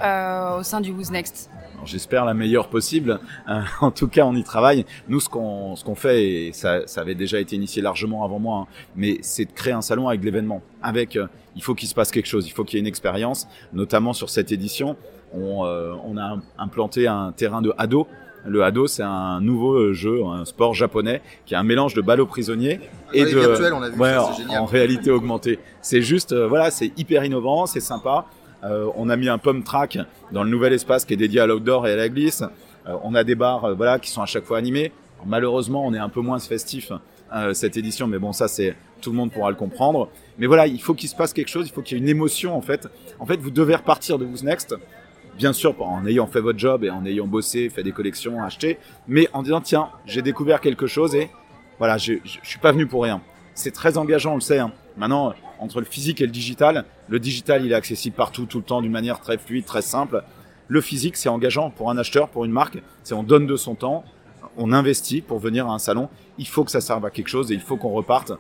au 0.59 0.65
sein 0.65 0.81
du 0.81 0.91
Who's 0.91 1.11
Next? 1.11 1.49
J'espère 1.85 2.25
la 2.25 2.35
meilleure 2.35 2.69
possible. 2.69 3.21
Euh, 3.49 3.61
en 3.81 3.91
tout 3.91 4.09
cas, 4.09 4.25
on 4.25 4.35
y 4.35 4.45
travaille. 4.45 4.85
Nous, 5.09 5.21
ce 5.21 5.29
qu'on 5.29 5.77
ce 5.77 5.85
qu'on 5.85 5.95
fait, 5.95 6.25
et 6.25 6.53
ça, 6.53 6.87
ça 6.87 7.01
avait 7.01 7.15
déjà 7.15 7.41
été 7.41 7.57
initié 7.57 7.83
largement 7.83 8.25
avant 8.25 8.39
moi, 8.39 8.59
hein, 8.59 8.67
mais 8.97 9.19
c'est 9.23 9.45
de 9.45 9.53
créer 9.53 9.73
un 9.73 9.83
salon 9.83 10.09
avec 10.09 10.23
l'événement. 10.25 10.63
Avec, 10.83 11.17
euh, 11.17 11.27
il 11.57 11.63
faut 11.63 11.75
qu'il 11.75 11.89
se 11.89 11.95
passe 11.95 12.11
quelque 12.11 12.27
chose, 12.27 12.47
il 12.47 12.51
faut 12.51 12.65
qu'il 12.65 12.77
y 12.77 12.79
ait 12.79 12.81
une 12.81 12.87
expérience. 12.87 13.49
Notamment 13.73 14.13
sur 14.13 14.31
cette 14.31 14.53
édition, 14.53 14.97
on, 15.33 15.65
euh, 15.65 15.95
on 16.05 16.17
a 16.17 16.39
implanté 16.59 17.07
un 17.07 17.33
terrain 17.33 17.63
de 17.63 17.73
ado. 17.79 18.07
Le 18.47 18.63
ado, 18.63 18.87
c'est 18.87 19.03
un 19.03 19.41
nouveau 19.41 19.93
jeu, 19.93 20.25
un 20.25 20.45
sport 20.45 20.73
japonais 20.73 21.21
qui 21.45 21.55
est 21.55 21.57
un 21.57 21.65
mélange 21.65 21.95
de 21.95 22.01
ballot 22.01 22.25
prisonnier 22.25 22.81
et 23.13 23.25
de 23.25 23.31
virtuel, 23.31 23.73
on 23.75 23.83
a 23.83 23.91
vu, 23.91 23.99
ouais, 23.99 24.17
en, 24.17 24.63
en, 24.63 24.65
réalité 24.65 25.11
augmentée. 25.11 25.59
C'est 25.83 26.03
juste, 26.03 26.33
voilà, 26.35 26.71
c'est 26.71 26.93
hyper 26.97 27.25
innovant, 27.25 27.67
c'est 27.67 27.81
sympa. 27.81 28.27
Euh, 28.65 28.91
on 28.97 29.09
a 29.09 29.17
mis 29.17 29.29
un 29.29 29.39
pump 29.39 29.65
track 29.65 29.99
dans 30.33 30.43
le 30.43 30.51
nouvel 30.51 30.73
espace 30.73 31.05
qui 31.05 31.15
est 31.15 31.17
dédié 31.17 31.41
à 31.41 31.47
l'outdoor 31.47 31.87
et 31.87 31.93
à 31.93 31.97
la 31.97 32.09
glisse. 32.09 32.43
Euh, 32.87 32.97
on 33.03 33.15
a 33.15 33.25
des 33.25 33.35
bars 33.35 33.65
euh, 33.65 33.75
voilà, 33.75 33.99
qui 33.99 34.11
sont 34.11 34.23
à 34.23 34.27
chaque 34.27 34.45
fois 34.45 34.59
animés. 34.59 34.93
malheureusement, 35.27 35.87
on 35.87 35.95
est 35.95 35.99
un 35.99 36.09
peu 36.09 36.21
moins 36.21 36.39
festif 36.39 36.93
cette 37.53 37.77
édition, 37.77 38.07
mais 38.07 38.19
bon, 38.19 38.33
ça, 38.33 38.49
c'est 38.49 38.75
tout 39.03 39.11
le 39.11 39.17
monde 39.17 39.31
pourra 39.31 39.51
le 39.51 39.57
comprendre. 39.57 40.09
Mais 40.39 40.47
voilà, 40.47 40.67
il 40.67 40.81
faut 40.81 40.95
qu'il 40.95 41.11
se 41.11 41.15
passe 41.15 41.35
quelque 41.35 41.51
chose, 41.51 41.69
il 41.69 41.73
faut 41.73 41.83
qu'il 41.83 41.99
y 41.99 42.01
ait 42.01 42.03
une 42.03 42.09
émotion 42.09 42.57
en 42.57 42.63
fait. 42.63 42.89
En 43.19 43.27
fait, 43.27 43.37
vous 43.37 43.51
devez 43.51 43.75
repartir 43.75 44.19
de 44.19 44.25
Who's 44.25 44.43
Next, 44.43 44.75
bien 45.37 45.53
sûr 45.53 45.75
en 45.83 46.07
ayant 46.07 46.27
fait 46.27 46.41
votre 46.41 46.59
job 46.59 46.85
et 46.85 46.91
en 46.91 47.05
ayant 47.05 47.27
bossé, 47.27 47.69
fait 47.69 47.83
des 47.83 47.93
collections, 47.93 48.43
acheté, 48.43 48.79
mais 49.07 49.29
en 49.35 49.43
disant 49.43 49.61
tiens, 49.61 49.91
j'ai 50.07 50.23
découvert 50.23 50.63
quelque 50.63 50.87
chose 50.87 51.15
et 51.15 51.29
voilà, 51.79 51.99
je, 51.99 52.15
je, 52.25 52.39
suis 52.43 52.59
pas 52.59 52.73
venu 52.73 52.87
pour 52.87 53.03
rien. 53.03 53.21
C'est 53.59 53.73
très 53.73 53.99
engageant, 53.99 54.35
on 54.35 54.37
le 54.37 54.41
sait. 54.41 54.61
Hein. 54.61 54.71
Maintenant, 54.97 55.35
entre 55.59 55.81
le 55.81 55.85
physique 55.85 56.21
et 56.21 56.27
le 56.27 56.31
digital. 56.31 56.85
Le 57.09 57.19
digital, 57.19 57.65
il 57.65 57.73
est 57.73 57.75
accessible 57.75 58.15
partout, 58.15 58.47
tout 58.47 58.59
le 58.59 58.65
temps, 58.65 58.81
d'une 58.81 58.93
manière 58.93 59.19
très 59.19 59.37
fluide, 59.37 59.65
très 59.65 59.83
simple. 59.83 60.23
Le 60.69 60.81
physique, 60.81 61.17
c'est 61.17 61.29
engageant 61.29 61.71
pour 61.71 61.91
un 61.91 61.99
acheteur, 61.99 62.29
pour 62.29 62.45
une 62.45 62.53
marque. 62.53 62.79
C'est 63.03 63.15
on 63.15 63.25
donne 63.25 63.49
de 63.49 63.57
son 63.57 63.75
temps, 63.75 64.05
on 64.57 64.71
investit 64.71 65.23
pour 65.23 65.41
venir 65.41 65.69
à 65.69 65.75
un 65.75 65.81
salon. 65.81 66.09
Il 66.39 66.47
faut 66.47 66.63
que 66.63 66.71
ça 66.71 66.81
serve 66.81 67.05
à 67.05 67.11
quelque 67.11 67.27
chose 67.27 67.51
et 67.51 67.55
il 67.55 67.61
faut 67.61 67.77
qu'on 67.77 67.91
reparte, 67.91 68.31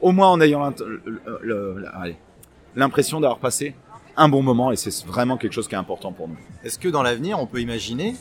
au 0.00 0.12
moins 0.12 0.28
en 0.28 0.40
ayant 0.40 0.72
l'impression 2.76 3.18
d'avoir 3.18 3.40
passé 3.40 3.74
un 4.16 4.28
bon 4.28 4.42
moment 4.42 4.70
et 4.70 4.76
c'est 4.76 5.04
vraiment 5.06 5.38
quelque 5.38 5.54
chose 5.54 5.66
qui 5.66 5.74
est 5.74 5.78
important 5.78 6.12
pour 6.12 6.28
nous. 6.28 6.36
Est-ce 6.62 6.78
que 6.78 6.88
dans 6.88 7.02
l'avenir, 7.02 7.40
on 7.40 7.48
peut 7.48 7.60
imaginer 7.60 8.14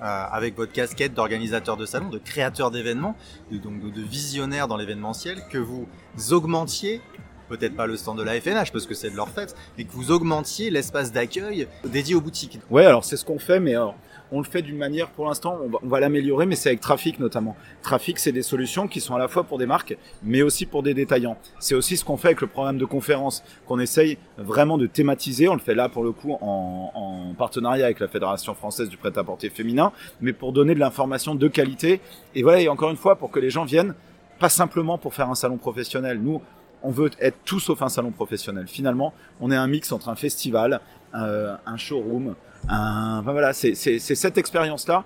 euh, 0.00 0.24
avec 0.30 0.56
votre 0.56 0.72
casquette 0.72 1.14
d'organisateur 1.14 1.76
de 1.76 1.86
salon, 1.86 2.08
de 2.08 2.18
créateur 2.18 2.70
d'événements, 2.70 3.16
de, 3.50 3.58
donc 3.58 3.80
de 3.80 4.02
visionnaire 4.02 4.68
dans 4.68 4.76
l'événementiel, 4.76 5.42
que 5.50 5.58
vous 5.58 5.86
augmentiez 6.30 7.00
peut-être 7.48 7.76
pas 7.76 7.86
le 7.86 7.96
stand 7.96 8.18
de 8.18 8.22
la 8.22 8.40
FNH 8.40 8.72
parce 8.72 8.86
que 8.86 8.94
c'est 8.94 9.10
de 9.10 9.16
leur 9.16 9.28
fête, 9.28 9.54
mais 9.76 9.84
que 9.84 9.92
vous 9.92 10.10
augmentiez 10.10 10.70
l'espace 10.70 11.12
d'accueil 11.12 11.68
dédié 11.84 12.14
aux 12.14 12.20
boutiques. 12.20 12.58
Ouais, 12.70 12.86
alors 12.86 13.04
c'est 13.04 13.16
ce 13.16 13.24
qu'on 13.24 13.38
fait, 13.38 13.60
mais 13.60 13.74
alors, 13.74 13.94
on 14.32 14.38
le 14.38 14.44
fait 14.44 14.62
d'une 14.62 14.78
manière, 14.78 15.10
pour 15.10 15.26
l'instant, 15.26 15.58
on 15.82 15.86
va, 15.86 16.00
l'améliorer, 16.00 16.46
mais 16.46 16.56
c'est 16.56 16.70
avec 16.70 16.80
Trafic 16.80 17.20
notamment. 17.20 17.54
Trafic, 17.82 18.18
c'est 18.18 18.32
des 18.32 18.42
solutions 18.42 18.88
qui 18.88 19.00
sont 19.00 19.14
à 19.14 19.18
la 19.18 19.28
fois 19.28 19.44
pour 19.44 19.58
des 19.58 19.66
marques, 19.66 19.96
mais 20.22 20.42
aussi 20.42 20.64
pour 20.64 20.82
des 20.82 20.94
détaillants. 20.94 21.36
C'est 21.60 21.74
aussi 21.74 21.96
ce 21.98 22.04
qu'on 22.04 22.16
fait 22.16 22.28
avec 22.28 22.40
le 22.40 22.46
programme 22.46 22.78
de 22.78 22.84
conférence, 22.86 23.44
qu'on 23.66 23.78
essaye 23.78 24.16
vraiment 24.38 24.78
de 24.78 24.86
thématiser. 24.86 25.48
On 25.48 25.54
le 25.54 25.60
fait 25.60 25.74
là, 25.74 25.90
pour 25.90 26.02
le 26.02 26.12
coup, 26.12 26.32
en, 26.40 26.90
en 26.94 27.34
partenariat 27.34 27.84
avec 27.84 28.00
la 28.00 28.08
Fédération 28.08 28.54
française 28.54 28.88
du 28.88 28.96
prêt-à-porter 28.96 29.50
féminin, 29.50 29.92
mais 30.22 30.32
pour 30.32 30.52
donner 30.52 30.74
de 30.74 30.80
l'information 30.80 31.34
de 31.34 31.48
qualité. 31.48 32.00
Et 32.34 32.42
voilà, 32.42 32.60
et 32.60 32.68
encore 32.68 32.90
une 32.90 32.96
fois, 32.96 33.16
pour 33.16 33.30
que 33.30 33.38
les 33.38 33.50
gens 33.50 33.64
viennent, 33.64 33.94
pas 34.38 34.48
simplement 34.48 34.96
pour 34.96 35.14
faire 35.14 35.28
un 35.28 35.34
salon 35.34 35.58
professionnel. 35.58 36.18
Nous, 36.20 36.40
on 36.82 36.90
veut 36.90 37.10
être 37.20 37.36
tout 37.44 37.60
sauf 37.60 37.82
un 37.82 37.88
salon 37.88 38.10
professionnel. 38.10 38.66
Finalement, 38.66 39.12
on 39.40 39.50
est 39.50 39.56
un 39.56 39.66
mix 39.66 39.92
entre 39.92 40.08
un 40.08 40.16
festival, 40.16 40.80
euh, 41.14 41.54
un 41.66 41.76
showroom, 41.76 42.34
un, 42.68 43.22
voilà, 43.22 43.52
c'est 43.52 43.74
cette 43.74 44.38
expérience-là 44.38 45.04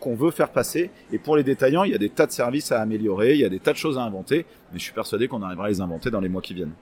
qu'on 0.00 0.14
veut 0.14 0.30
faire 0.30 0.50
passer. 0.50 0.90
Et 1.12 1.18
pour 1.18 1.36
les 1.36 1.42
détaillants, 1.42 1.84
il 1.84 1.92
y 1.92 1.94
a 1.94 1.98
des 1.98 2.10
tas 2.10 2.26
de 2.26 2.32
services 2.32 2.72
à 2.72 2.80
améliorer, 2.80 3.34
il 3.34 3.40
y 3.40 3.44
a 3.44 3.48
des 3.48 3.60
tas 3.60 3.72
de 3.72 3.78
choses 3.78 3.98
à 3.98 4.02
inventer, 4.02 4.44
mais 4.72 4.78
je 4.78 4.84
suis 4.84 4.92
persuadé 4.92 5.28
qu'on 5.28 5.42
arrivera 5.42 5.66
à 5.66 5.68
les 5.68 5.80
inventer 5.80 6.10
dans 6.10 6.20
les 6.20 6.28
mois 6.28 6.42
qui 6.42 6.54
viennent. 6.54 6.74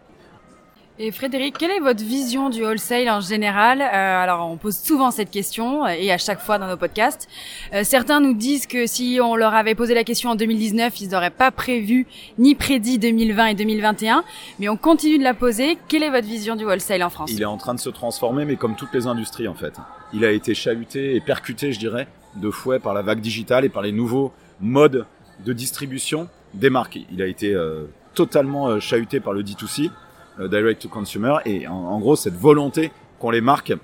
Et 0.98 1.10
Frédéric, 1.10 1.56
quelle 1.56 1.70
est 1.70 1.80
votre 1.80 2.04
vision 2.04 2.50
du 2.50 2.62
wholesale 2.62 3.08
en 3.08 3.20
général? 3.20 3.80
Euh, 3.80 3.84
Alors, 4.22 4.50
on 4.50 4.58
pose 4.58 4.76
souvent 4.76 5.10
cette 5.10 5.30
question 5.30 5.86
et 5.86 6.12
à 6.12 6.18
chaque 6.18 6.40
fois 6.40 6.58
dans 6.58 6.66
nos 6.66 6.76
podcasts. 6.76 7.28
Euh, 7.72 7.82
certains 7.82 8.20
nous 8.20 8.34
disent 8.34 8.66
que 8.66 8.86
si 8.86 9.18
on 9.22 9.34
leur 9.34 9.54
avait 9.54 9.74
posé 9.74 9.94
la 9.94 10.04
question 10.04 10.30
en 10.30 10.34
2019, 10.34 11.00
ils 11.00 11.08
n'auraient 11.08 11.30
pas 11.30 11.50
prévu 11.50 12.06
ni 12.38 12.54
prédit 12.54 12.98
2020 12.98 13.46
et 13.46 13.54
2021. 13.54 14.22
Mais 14.58 14.68
on 14.68 14.76
continue 14.76 15.16
de 15.16 15.24
la 15.24 15.32
poser. 15.32 15.78
Quelle 15.88 16.02
est 16.02 16.10
votre 16.10 16.26
vision 16.28 16.56
du 16.56 16.66
wholesale 16.66 17.02
en 17.02 17.10
France? 17.10 17.30
Il 17.32 17.40
est 17.40 17.46
en 17.46 17.56
train 17.56 17.74
de 17.74 17.80
se 17.80 17.88
transformer, 17.88 18.44
mais 18.44 18.56
comme 18.56 18.76
toutes 18.76 18.92
les 18.92 19.06
industries 19.06 19.48
en 19.48 19.54
fait. 19.54 19.72
Il 20.12 20.24
a 20.24 20.30
été 20.30 20.54
chahuté 20.54 21.16
et 21.16 21.20
percuté, 21.20 21.72
je 21.72 21.78
dirais, 21.78 22.06
de 22.36 22.50
fouet 22.50 22.78
par 22.78 22.94
la 22.94 23.02
vague 23.02 23.20
digitale 23.20 23.64
et 23.64 23.68
par 23.68 23.82
les 23.82 23.92
nouveaux 23.92 24.32
modes 24.60 25.06
de 25.44 25.52
distribution 25.52 26.28
des 26.54 26.70
marques. 26.70 26.98
Il 27.10 27.22
a 27.22 27.26
été 27.26 27.54
euh, 27.54 27.84
totalement 28.14 28.78
chahuté 28.80 29.20
par 29.20 29.32
le 29.32 29.42
D2C 29.42 29.90
euh, 30.40 30.48
direct 30.48 30.80
to 30.80 30.88
consumer, 30.88 31.36
et 31.44 31.68
en, 31.68 31.98
gros 31.98 32.16
cette 32.16 32.36
volonté 32.36 32.90
qu'ont 33.18 33.30
les 33.30 33.42
marques 33.42 33.74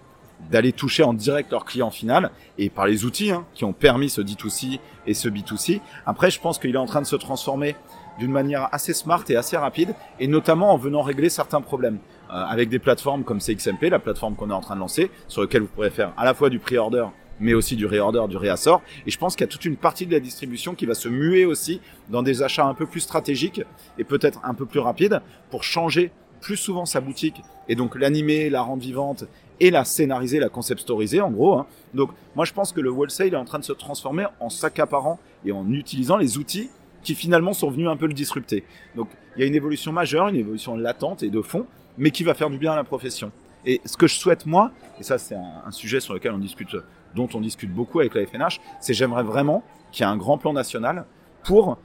d'aller 0.50 0.73
toucher 0.73 1.02
en 1.02 1.12
direct 1.12 1.50
leur 1.50 1.66
client 1.66 1.90
final 1.90 2.30
et 2.56 2.70
par 2.70 2.87
les 2.87 3.04
outils 3.04 3.30
hein, 3.30 3.44
qui 3.54 3.64
ont 3.64 3.75
permis 3.75 4.08
ce 4.08 4.23
D2C 4.23 4.78
et 5.06 5.12
ce 5.12 5.28
B2C. 5.28 5.80
Après, 6.06 6.30
je 6.30 6.40
pense 6.40 6.58
qu'il 6.58 6.75
est 6.75 6.78
en 6.78 6.87
train 6.87 7.02
de 7.02 7.06
se 7.06 7.16
transformer 7.16 7.76
d'une 8.19 8.33
manière 8.33 8.69
assez 8.73 8.93
smart 8.93 9.25
et 9.29 9.37
assez 9.37 9.57
rapide, 9.57 9.95
et 10.21 10.27
notamment 10.27 10.73
en 10.73 10.77
venant 10.77 11.03
régler 11.03 11.29
certains 11.29 11.61
problèmes. 11.61 11.99
Euh, 12.31 12.45
avec 12.45 12.69
des 12.69 12.79
plateformes 12.79 13.25
comme 13.25 13.41
CXMP, 13.41 13.89
la 13.89 13.99
plateforme 13.99 14.35
qu'on 14.35 14.51
est 14.51 14.55
en 14.55 14.61
train 14.61 14.75
de 14.75 14.81
lancer, 14.81 15.11
sur 15.29 15.41
lequel 15.41 15.63
vous 15.63 15.69
pourrez 15.69 15.91
faire 15.91 16.13
à 16.19 16.27
la 16.27 16.35
fois 16.35 16.51
du 16.51 16.59
pre-order, 16.59 17.07
mais 17.41 17.55
aussi 17.55 17.75
du 17.75 17.87
réorder, 17.87 18.23
du 18.29 18.37
réassort. 18.37 18.83
Et 19.07 19.11
je 19.11 19.19
pense 19.19 19.35
qu'il 19.35 19.47
y 19.47 19.49
a 19.49 19.51
toute 19.51 19.65
une 19.65 19.77
partie 19.77 20.05
de 20.05 20.13
la 20.13 20.21
distribution 20.21 20.75
qui 20.75 20.85
va 20.85 20.95
se 20.95 21.09
muer 21.09 21.47
aussi 21.47 21.81
dans 22.11 22.23
des 22.23 22.43
achats 22.43 22.67
un 22.67 22.75
peu 22.75 22.87
plus 22.87 23.01
stratégiques 23.01 23.63
et 23.97 24.05
peut-être 24.05 24.41
un 24.45 24.55
peu 24.55 24.67
plus 24.67 24.81
rapides 24.81 25.23
pour 25.51 25.63
changer 25.63 26.11
plus 26.41 26.57
souvent 26.57 26.87
sa 26.87 27.01
boutique 27.01 27.43
et 27.69 27.75
donc 27.75 27.97
l'animer, 27.97 28.51
la 28.51 28.63
rendre 28.63 28.83
vivante 28.83 29.25
et 29.61 29.71
la 29.71 29.85
scénariser, 29.85 30.39
la 30.39 30.49
concept 30.49 30.81
storiser 30.81 31.21
en 31.21 31.31
gros. 31.31 31.59
Hein. 31.59 31.67
Donc 31.95 32.11
moi 32.37 32.45
je 32.45 32.53
pense 32.53 32.73
que 32.73 32.81
le 32.81 32.91
wholesale 32.91 33.29
est 33.29 33.37
en 33.37 33.45
train 33.45 33.59
de 33.59 33.65
se 33.65 33.73
transformer 33.73 34.27
en 34.41 34.51
s'accaparant 34.51 35.19
et 35.45 35.53
en 35.53 35.71
utilisant 35.73 36.17
les 36.17 36.39
outils 36.39 36.71
qui 37.02 37.14
finalement 37.14 37.52
sont 37.52 37.71
venus 37.71 37.88
un 37.88 37.97
peu 37.97 38.07
le 38.07 38.12
disrupter. 38.12 38.64
Donc 38.97 39.09
il 39.37 39.40
y 39.40 39.45
a 39.45 39.47
une 39.47 39.55
évolution 39.55 39.93
majeure, 39.93 40.28
une 40.28 40.37
évolution 40.37 40.76
latente 40.76 41.23
et 41.23 41.31
de 41.31 41.43
fond, 41.43 41.67
mais 41.97 42.11
qui 42.11 42.25
va 42.25 42.35
faire 42.35 42.50
du 42.50 42.59
bien 42.59 42.73
à 42.73 42.76
la 42.76 42.85
profession. 42.85 43.33
Et 43.64 43.81
ce 43.85 43.97
que 43.97 44.07
je 44.07 44.14
souhaite 44.14 44.47
moi, 44.47 44.73
et 44.99 45.02
ça 45.02 45.19
c'est 45.19 45.35
un, 45.35 45.71
sujet 45.71 46.00
sur 46.00 46.14
lequel 46.14 46.33
on 46.33 46.38
discute, 46.38 46.76
dont 47.14 47.28
on 47.35 47.40
discute 47.40 47.73
beaucoup 47.73 48.00
avec 48.00 48.14
la 48.14 48.26
FNH, 48.26 48.61
c'est 48.81 48.95
j'aimerais 48.95 49.23
vraiment 49.23 49.62
qu'il 49.93 50.05
y 50.05 50.09
ait 50.09 50.12
un 50.12 50.17
grand 50.17 50.38
plan 50.38 50.52
national 50.52 51.07
pour 51.45 51.78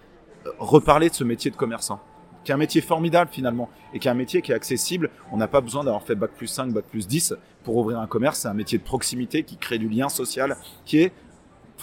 reparler 0.60 1.10
de 1.10 1.14
ce 1.14 1.24
métier 1.24 1.52
de 1.52 1.56
commerçant 1.56 2.00
qui 2.44 2.52
est 2.52 2.56
un 2.56 2.58
métier 2.58 2.82
formidable 2.82 3.30
finalement, 3.32 3.70
et 3.94 4.00
qui 4.00 4.08
est 4.08 4.12
un 4.12 4.16
métier 4.16 4.42
qui 4.42 4.52
est 4.52 4.56
accessible. 4.56 5.10
On 5.32 5.38
n'a 5.38 5.48
pas 5.48 5.62
besoin 5.62 5.84
d'avoir 5.84 6.04
fait 6.04 6.16
bac 6.16 6.32
plus 6.32 6.48
5, 6.48 6.72
bac 6.72 6.86
plus 6.86 7.08
10 7.08 7.36
pour 7.64 7.78
ouvrir 7.78 8.00
un 8.00 8.08
commerce. 8.08 8.40
C'est 8.40 8.48
un 8.48 8.54
métier 8.54 8.78
de 8.78 8.84
proximité 8.84 9.44
qui 9.44 9.58
crée 9.58 9.78
du 9.78 9.88
lien 9.88 10.10
social, 10.10 10.58
qui 10.86 11.00
est 11.00 11.12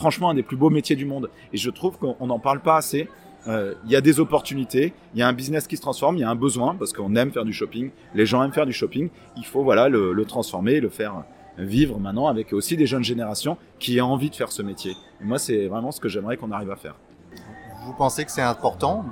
franchement 0.00 0.30
un 0.30 0.34
des 0.34 0.42
plus 0.42 0.56
beaux 0.56 0.70
métiers 0.70 0.96
du 0.96 1.04
monde. 1.04 1.30
Et 1.52 1.58
je 1.58 1.70
trouve 1.70 1.98
qu'on 1.98 2.26
n'en 2.26 2.38
parle 2.38 2.60
pas 2.60 2.76
assez. 2.76 3.08
Euh, 3.46 3.74
il 3.84 3.90
y 3.90 3.96
a 3.96 4.00
des 4.00 4.18
opportunités, 4.18 4.92
il 5.14 5.20
y 5.20 5.22
a 5.22 5.28
un 5.28 5.32
business 5.32 5.66
qui 5.66 5.76
se 5.76 5.82
transforme, 5.82 6.16
il 6.16 6.20
y 6.20 6.24
a 6.24 6.30
un 6.30 6.34
besoin 6.34 6.74
parce 6.74 6.92
qu'on 6.92 7.14
aime 7.16 7.32
faire 7.32 7.44
du 7.44 7.54
shopping, 7.54 7.90
les 8.14 8.26
gens 8.26 8.42
aiment 8.42 8.52
faire 8.52 8.66
du 8.66 8.72
shopping. 8.72 9.08
Il 9.36 9.44
faut 9.44 9.62
voilà 9.62 9.88
le, 9.88 10.12
le 10.12 10.24
transformer, 10.24 10.80
le 10.80 10.88
faire 10.88 11.24
vivre 11.58 11.98
maintenant 11.98 12.26
avec 12.28 12.52
aussi 12.52 12.76
des 12.76 12.86
jeunes 12.86 13.04
générations 13.04 13.56
qui 13.78 14.00
ont 14.00 14.12
envie 14.12 14.30
de 14.30 14.36
faire 14.36 14.52
ce 14.52 14.62
métier. 14.62 14.92
Et 15.20 15.24
moi, 15.24 15.38
c'est 15.38 15.66
vraiment 15.66 15.92
ce 15.92 16.00
que 16.00 16.08
j'aimerais 16.08 16.36
qu'on 16.36 16.50
arrive 16.50 16.70
à 16.70 16.76
faire. 16.76 16.96
Vous 17.82 17.94
pensez 17.94 18.26
que 18.26 18.30
c'est 18.30 18.42
important 18.42 19.06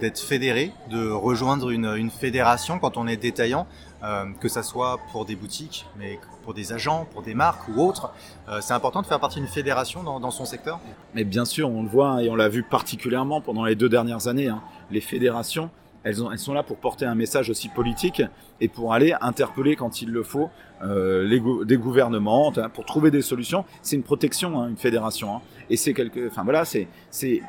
d'être 0.00 0.18
fédéré, 0.20 0.72
de 0.90 1.10
rejoindre 1.10 1.70
une, 1.70 2.10
fédération 2.10 2.78
quand 2.78 2.98
on 2.98 3.06
est 3.06 3.16
détaillant, 3.16 3.66
euh, 4.02 4.24
que 4.40 4.48
ça 4.48 4.62
soit 4.62 4.98
pour 5.10 5.24
des 5.24 5.36
boutiques, 5.36 5.86
mais 5.98 6.18
pour 6.42 6.52
des 6.52 6.72
agents, 6.74 7.06
pour 7.12 7.22
des 7.22 7.34
marques 7.34 7.66
ou 7.68 7.80
autres 7.80 8.12
euh, 8.48 8.60
C'est 8.60 8.74
important 8.74 9.00
de 9.00 9.06
faire 9.06 9.20
partie 9.20 9.38
d'une 9.38 9.48
fédération 9.48 10.02
dans, 10.02 10.30
son 10.30 10.44
secteur? 10.44 10.80
Mais 11.14 11.24
bien 11.24 11.46
sûr, 11.46 11.70
on 11.70 11.82
le 11.82 11.88
voit 11.88 12.22
et 12.22 12.28
on 12.28 12.34
l'a 12.34 12.48
vu 12.48 12.62
particulièrement 12.62 13.40
pendant 13.40 13.64
les 13.64 13.74
deux 13.74 13.88
dernières 13.88 14.28
années. 14.28 14.48
Hein. 14.48 14.60
Les 14.90 15.00
fédérations, 15.00 15.70
elles, 16.04 16.22
ont, 16.22 16.30
elles, 16.30 16.38
sont 16.38 16.52
là 16.52 16.62
pour 16.62 16.76
porter 16.76 17.04
un 17.04 17.14
message 17.14 17.50
aussi 17.50 17.68
politique 17.68 18.22
et 18.60 18.68
pour 18.68 18.92
aller 18.92 19.14
interpeller 19.20 19.76
quand 19.76 20.02
il 20.02 20.10
le 20.10 20.22
faut 20.22 20.50
euh, 20.82 21.24
les 21.24 21.40
go 21.40 21.64
des 21.64 21.76
gouvernements 21.76 22.52
pour 22.72 22.84
trouver 22.84 23.10
des 23.10 23.22
solutions. 23.22 23.64
C'est 23.82 23.96
une 23.96 24.02
protection, 24.02 24.60
hein, 24.60 24.68
une 24.68 24.76
fédération. 24.76 25.36
Hein. 25.36 25.40
Et 25.68 25.76
c'est 25.76 25.94
quelque, 25.94 26.28
enfin 26.28 26.44
voilà, 26.44 26.64
c'est 26.64 26.88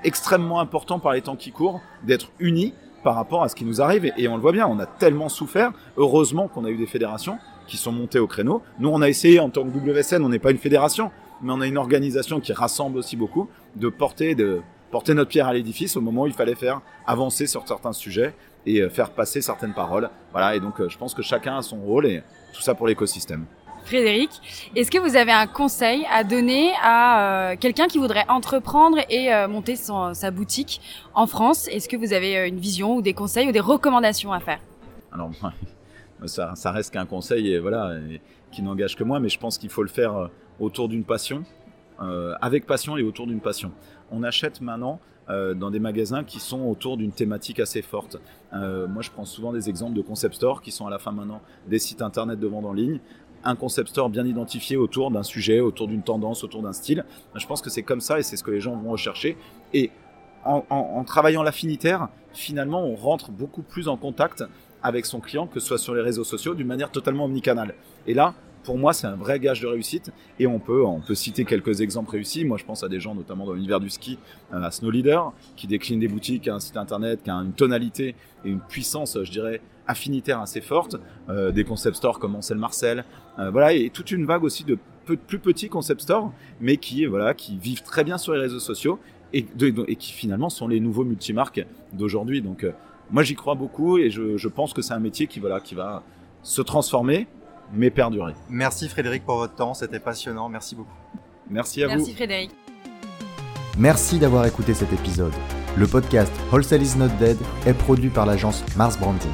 extrêmement 0.04 0.60
important 0.60 1.00
par 1.00 1.14
les 1.14 1.22
temps 1.22 1.36
qui 1.36 1.52
courent 1.52 1.82
d'être 2.04 2.32
unis 2.40 2.74
par 3.04 3.16
rapport 3.16 3.44
à 3.44 3.50
ce 3.50 3.56
qui 3.56 3.66
nous 3.66 3.82
arrive. 3.82 4.06
Et, 4.06 4.14
et, 4.18 4.28
on 4.28 4.36
le 4.36 4.42
voit 4.42 4.52
bien, 4.52 4.68
on 4.68 4.80
a 4.80 4.86
tellement 4.86 5.30
souffert. 5.30 5.72
Heureusement 5.98 6.48
qu'on 6.48 6.66
a 6.66 6.70
eu 6.70 6.78
des 6.78 6.86
fédérations 6.86 7.40
qui 7.68 7.78
sont 7.78 7.92
montées 7.92 8.20
au 8.20 8.28
créneau. 8.28 8.62
Nous, 8.80 8.90
on 8.90 9.02
a 9.02 9.10
essayé 9.10 9.40
en 9.40 9.50
tant 9.50 9.64
que 9.64 9.70
WSN, 9.70 10.24
on 10.24 10.30
n'est 10.30 10.40
pas 10.40 10.52
une 10.52 10.58
fédération, 10.58 11.10
mais 11.42 11.52
on 11.54 11.62
a 11.62 11.68
une 11.68 11.78
organisation 11.78 12.40
qui 12.40 12.54
rassemble 12.54 12.98
aussi 12.98 13.16
beaucoup, 13.16 13.48
de 13.76 13.90
porter 13.90 14.36
de 14.36 14.62
porter 14.92 15.14
notre 15.14 15.30
pierre 15.30 15.48
à 15.48 15.54
l'édifice 15.54 15.96
au 15.96 16.02
moment 16.02 16.24
où 16.24 16.28
il 16.28 16.34
fallait 16.34 16.56
faire 16.56 16.82
avancer 17.08 17.48
sur 17.48 17.68
certains 17.68 17.94
sujets 17.94 18.34
et 18.66 18.88
faire 18.90 19.12
passer 19.12 19.42
certaines 19.42 19.74
paroles. 19.74 20.10
Voilà, 20.32 20.56
et 20.56 20.60
donc 20.60 20.88
je 20.88 20.98
pense 20.98 21.14
que 21.14 21.24
chacun 21.24 21.58
a 21.58 21.62
son 21.62 21.78
rôle 21.78 22.06
et 22.06 22.22
tout 22.54 22.62
ça 22.62 22.76
pour 22.76 22.88
l'écosystème. 22.88 23.46
Frédéric, 23.86 24.30
est-ce 24.76 24.92
que 24.92 25.00
vous 25.00 25.16
avez 25.16 25.32
un 25.32 25.48
conseil 25.48 26.06
à 26.12 26.24
donner 26.24 26.72
à 26.82 27.52
euh, 27.52 27.56
quelqu'un 27.60 27.88
qui 27.88 27.98
voudrait 27.98 28.26
entreprendre 28.30 29.00
et 29.10 29.34
euh, 29.34 29.48
monter 29.48 29.76
son, 29.76 30.14
sa 30.14 30.32
boutique 30.32 30.82
en 31.14 31.28
France? 31.28 31.68
Est-ce 31.68 31.90
que 31.90 31.98
vous 31.98 32.14
avez 32.14 32.48
une 32.48 32.60
vision 32.60 32.96
ou 32.96 33.02
des 33.02 33.14
conseils 33.14 33.48
ou 33.50 33.52
des 33.52 33.60
recommandations 33.60 34.32
à 34.32 34.40
faire? 34.40 34.60
Alors, 35.12 35.32
ça, 36.26 36.54
ça 36.56 36.72
reste 36.72 36.94
qu'un 36.94 37.06
conseil 37.06 37.52
et 37.52 37.60
voilà, 37.60 37.96
et, 38.10 38.22
qui 38.52 38.62
n'engage 38.62 38.96
que 38.96 39.04
moi, 39.04 39.20
mais 39.20 39.30
je 39.30 39.40
pense 39.40 39.58
qu'il 39.58 39.70
faut 39.70 39.84
le 39.84 39.90
faire 39.90 40.30
autour 40.60 40.88
d'une 40.88 41.04
passion, 41.04 41.44
euh, 42.02 42.34
avec 42.42 42.66
passion 42.66 42.98
et 42.98 43.04
autour 43.04 43.28
d'une 43.28 43.42
passion. 43.42 43.72
On 44.12 44.24
achète 44.24 44.62
maintenant 44.62 45.00
euh, 45.30 45.54
dans 45.54 45.72
des 45.72 45.80
magasins 45.80 46.24
qui 46.24 46.40
sont 46.40 46.62
autour 46.62 46.98
d'une 46.98 47.12
thématique 47.12 47.60
assez 47.60 47.82
forte. 47.82 48.18
Euh, 48.54 48.88
moi, 48.88 49.02
je 49.02 49.12
prends 49.12 49.26
souvent 49.26 49.54
des 49.54 49.70
exemples 49.70 49.96
de 49.96 50.02
concept 50.02 50.36
stores 50.36 50.62
qui 50.62 50.72
sont 50.72 50.88
à 50.88 50.90
la 50.90 51.00
fin 51.00 51.12
maintenant 51.12 51.42
des 51.68 51.80
sites 51.80 52.02
internet 52.02 52.40
de 52.40 52.48
vente 52.48 52.66
en 52.66 52.74
ligne. 52.74 53.00
Un 53.44 53.56
concept 53.56 53.90
store 53.90 54.10
bien 54.10 54.26
identifié 54.26 54.78
autour 54.78 55.10
d'un 55.10 55.24
sujet, 55.24 55.60
autour 55.60 55.88
d'une 55.88 56.04
tendance, 56.04 56.44
autour 56.44 56.62
d'un 56.62 56.74
style. 56.74 57.06
Je 57.36 57.48
pense 57.48 57.62
que 57.62 57.70
c'est 57.70 57.84
comme 57.84 58.02
ça 58.02 58.20
et 58.20 58.24
c'est 58.24 58.38
ce 58.38 58.44
que 58.44 58.52
les 58.52 58.60
gens 58.60 58.76
vont 58.76 58.92
rechercher. 58.92 59.38
Et 59.74 59.92
en, 60.44 60.64
en, 60.70 60.76
en 60.76 61.04
travaillant 61.04 61.44
l'affinitaire, 61.44 62.10
finalement, 62.34 62.84
on 62.84 62.96
rentre 62.96 63.32
beaucoup 63.32 63.62
plus 63.62 63.88
en 63.88 63.98
contact 63.98 64.44
avec 64.84 65.06
son 65.06 65.20
client, 65.20 65.48
que 65.48 65.60
ce 65.60 65.68
soit 65.68 65.78
sur 65.78 65.94
les 65.94 66.02
réseaux 66.02 66.24
sociaux, 66.24 66.56
d'une 66.56 66.68
manière 66.68 66.92
totalement 66.92 67.26
omnicanale. 67.26 67.76
Et 68.08 68.14
là, 68.14 68.34
pour 68.64 68.78
moi, 68.78 68.94
c'est 68.94 69.08
un 69.08 69.16
vrai 69.16 69.40
gage 69.40 69.62
de 69.62 69.68
réussite. 69.68 70.12
Et 70.40 70.48
on 70.48 70.60
peut, 70.60 70.86
on 70.86 71.00
peut 71.00 71.16
citer 71.16 71.46
quelques 71.46 71.82
exemples 71.82 72.12
réussis. 72.12 72.46
Moi, 72.46 72.58
je 72.58 72.66
pense 72.66 72.84
à 72.84 72.90
des 72.90 73.00
gens, 73.00 73.16
notamment 73.16 73.46
dans 73.46 73.54
l'univers 73.54 73.80
du 73.80 73.90
ski, 73.90 74.18
à 74.52 74.72
Snow 74.72 74.92
Leader, 74.92 75.34
qui 75.56 75.68
décline 75.68 76.00
des 76.00 76.08
boutiques 76.08 76.48
à 76.48 76.56
un 76.56 76.60
site 76.60 76.78
internet, 76.78 77.22
qui 77.24 77.30
a 77.30 77.36
une 77.36 77.54
tonalité 77.54 78.16
et 78.46 78.50
une 78.50 78.60
puissance, 78.60 79.18
je 79.24 79.32
dirais, 79.32 79.62
affinitaire 79.88 80.40
assez 80.40 80.62
forte. 80.62 80.98
Euh, 81.30 81.52
des 81.52 81.64
concept 81.64 81.98
stores 81.98 82.20
comme 82.20 82.36
Ansel 82.36 82.58
Marcel. 82.58 83.04
Euh, 83.40 83.52
voilà, 83.52 83.74
et 83.74 83.90
toute 83.90 84.12
une 84.12 84.26
vague 84.26 84.44
aussi 84.44 84.64
de 84.64 84.78
plus 85.06 85.40
petits 85.40 85.68
concept 85.68 86.02
stores, 86.02 86.32
mais 86.60 86.78
qui, 86.78 87.06
voilà, 87.06 87.34
qui 87.34 87.58
vivent 87.58 87.84
très 87.84 88.04
bien 88.04 88.18
sur 88.18 88.34
les 88.34 88.40
réseaux 88.40 88.60
sociaux 88.60 89.00
et, 89.34 89.44
qui 89.96 90.12
finalement 90.12 90.50
sont 90.50 90.68
les 90.68 90.80
nouveaux 90.80 91.04
multimarques 91.04 91.66
d'aujourd'hui. 91.94 92.42
Donc, 92.42 92.64
euh, 92.64 92.72
moi, 93.10 93.24
j'y 93.24 93.36
crois 93.36 93.56
beaucoup 93.56 93.98
et 93.98 94.10
je, 94.10 94.38
je 94.38 94.48
pense 94.48 94.74
que 94.74 94.82
c'est 94.82 94.94
un 94.94 95.00
métier 95.00 95.28
qui, 95.28 95.40
voilà, 95.40 95.60
qui 95.60 95.76
va 95.76 96.04
se 96.44 96.62
transformer 96.62 97.28
mais 97.74 97.90
perdurer. 97.90 98.34
Merci 98.50 98.90
Frédéric 98.90 99.26
pour 99.26 99.38
votre 99.38 99.56
temps, 99.56 99.74
c'était 99.74 100.00
passionnant, 100.00 100.50
merci 100.50 100.76
beaucoup. 100.76 100.90
Merci 101.50 101.84
à 101.84 101.88
Merci 101.88 102.00
vous. 102.00 102.06
Merci 102.06 102.16
Frédéric. 102.16 102.52
Merci 103.78 104.20
d'avoir 104.20 104.46
écouté 104.46 104.74
cet 104.74 104.92
épisode. 104.94 105.34
Le 105.78 105.88
podcast 105.88 106.32
Wholesale 106.52 106.82
is 106.82 106.98
not 106.98 107.08
dead 107.20 107.38
est 107.66 107.74
produit 107.74 108.10
par 108.10 108.26
l'agence 108.26 108.64
Mars 108.76 108.98
Branding. 108.98 109.32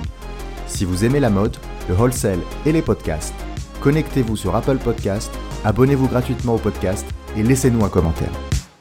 Si 0.67 0.85
vous 0.85 1.05
aimez 1.05 1.19
la 1.19 1.29
mode, 1.29 1.57
le 1.89 1.95
wholesale 1.95 2.39
et 2.65 2.71
les 2.71 2.81
podcasts, 2.81 3.33
connectez-vous 3.81 4.35
sur 4.35 4.55
Apple 4.55 4.77
Podcast, 4.77 5.31
abonnez-vous 5.63 6.07
gratuitement 6.07 6.55
au 6.55 6.59
podcast 6.59 7.05
et 7.35 7.43
laissez-nous 7.43 7.83
un 7.83 7.89
commentaire. 7.89 8.31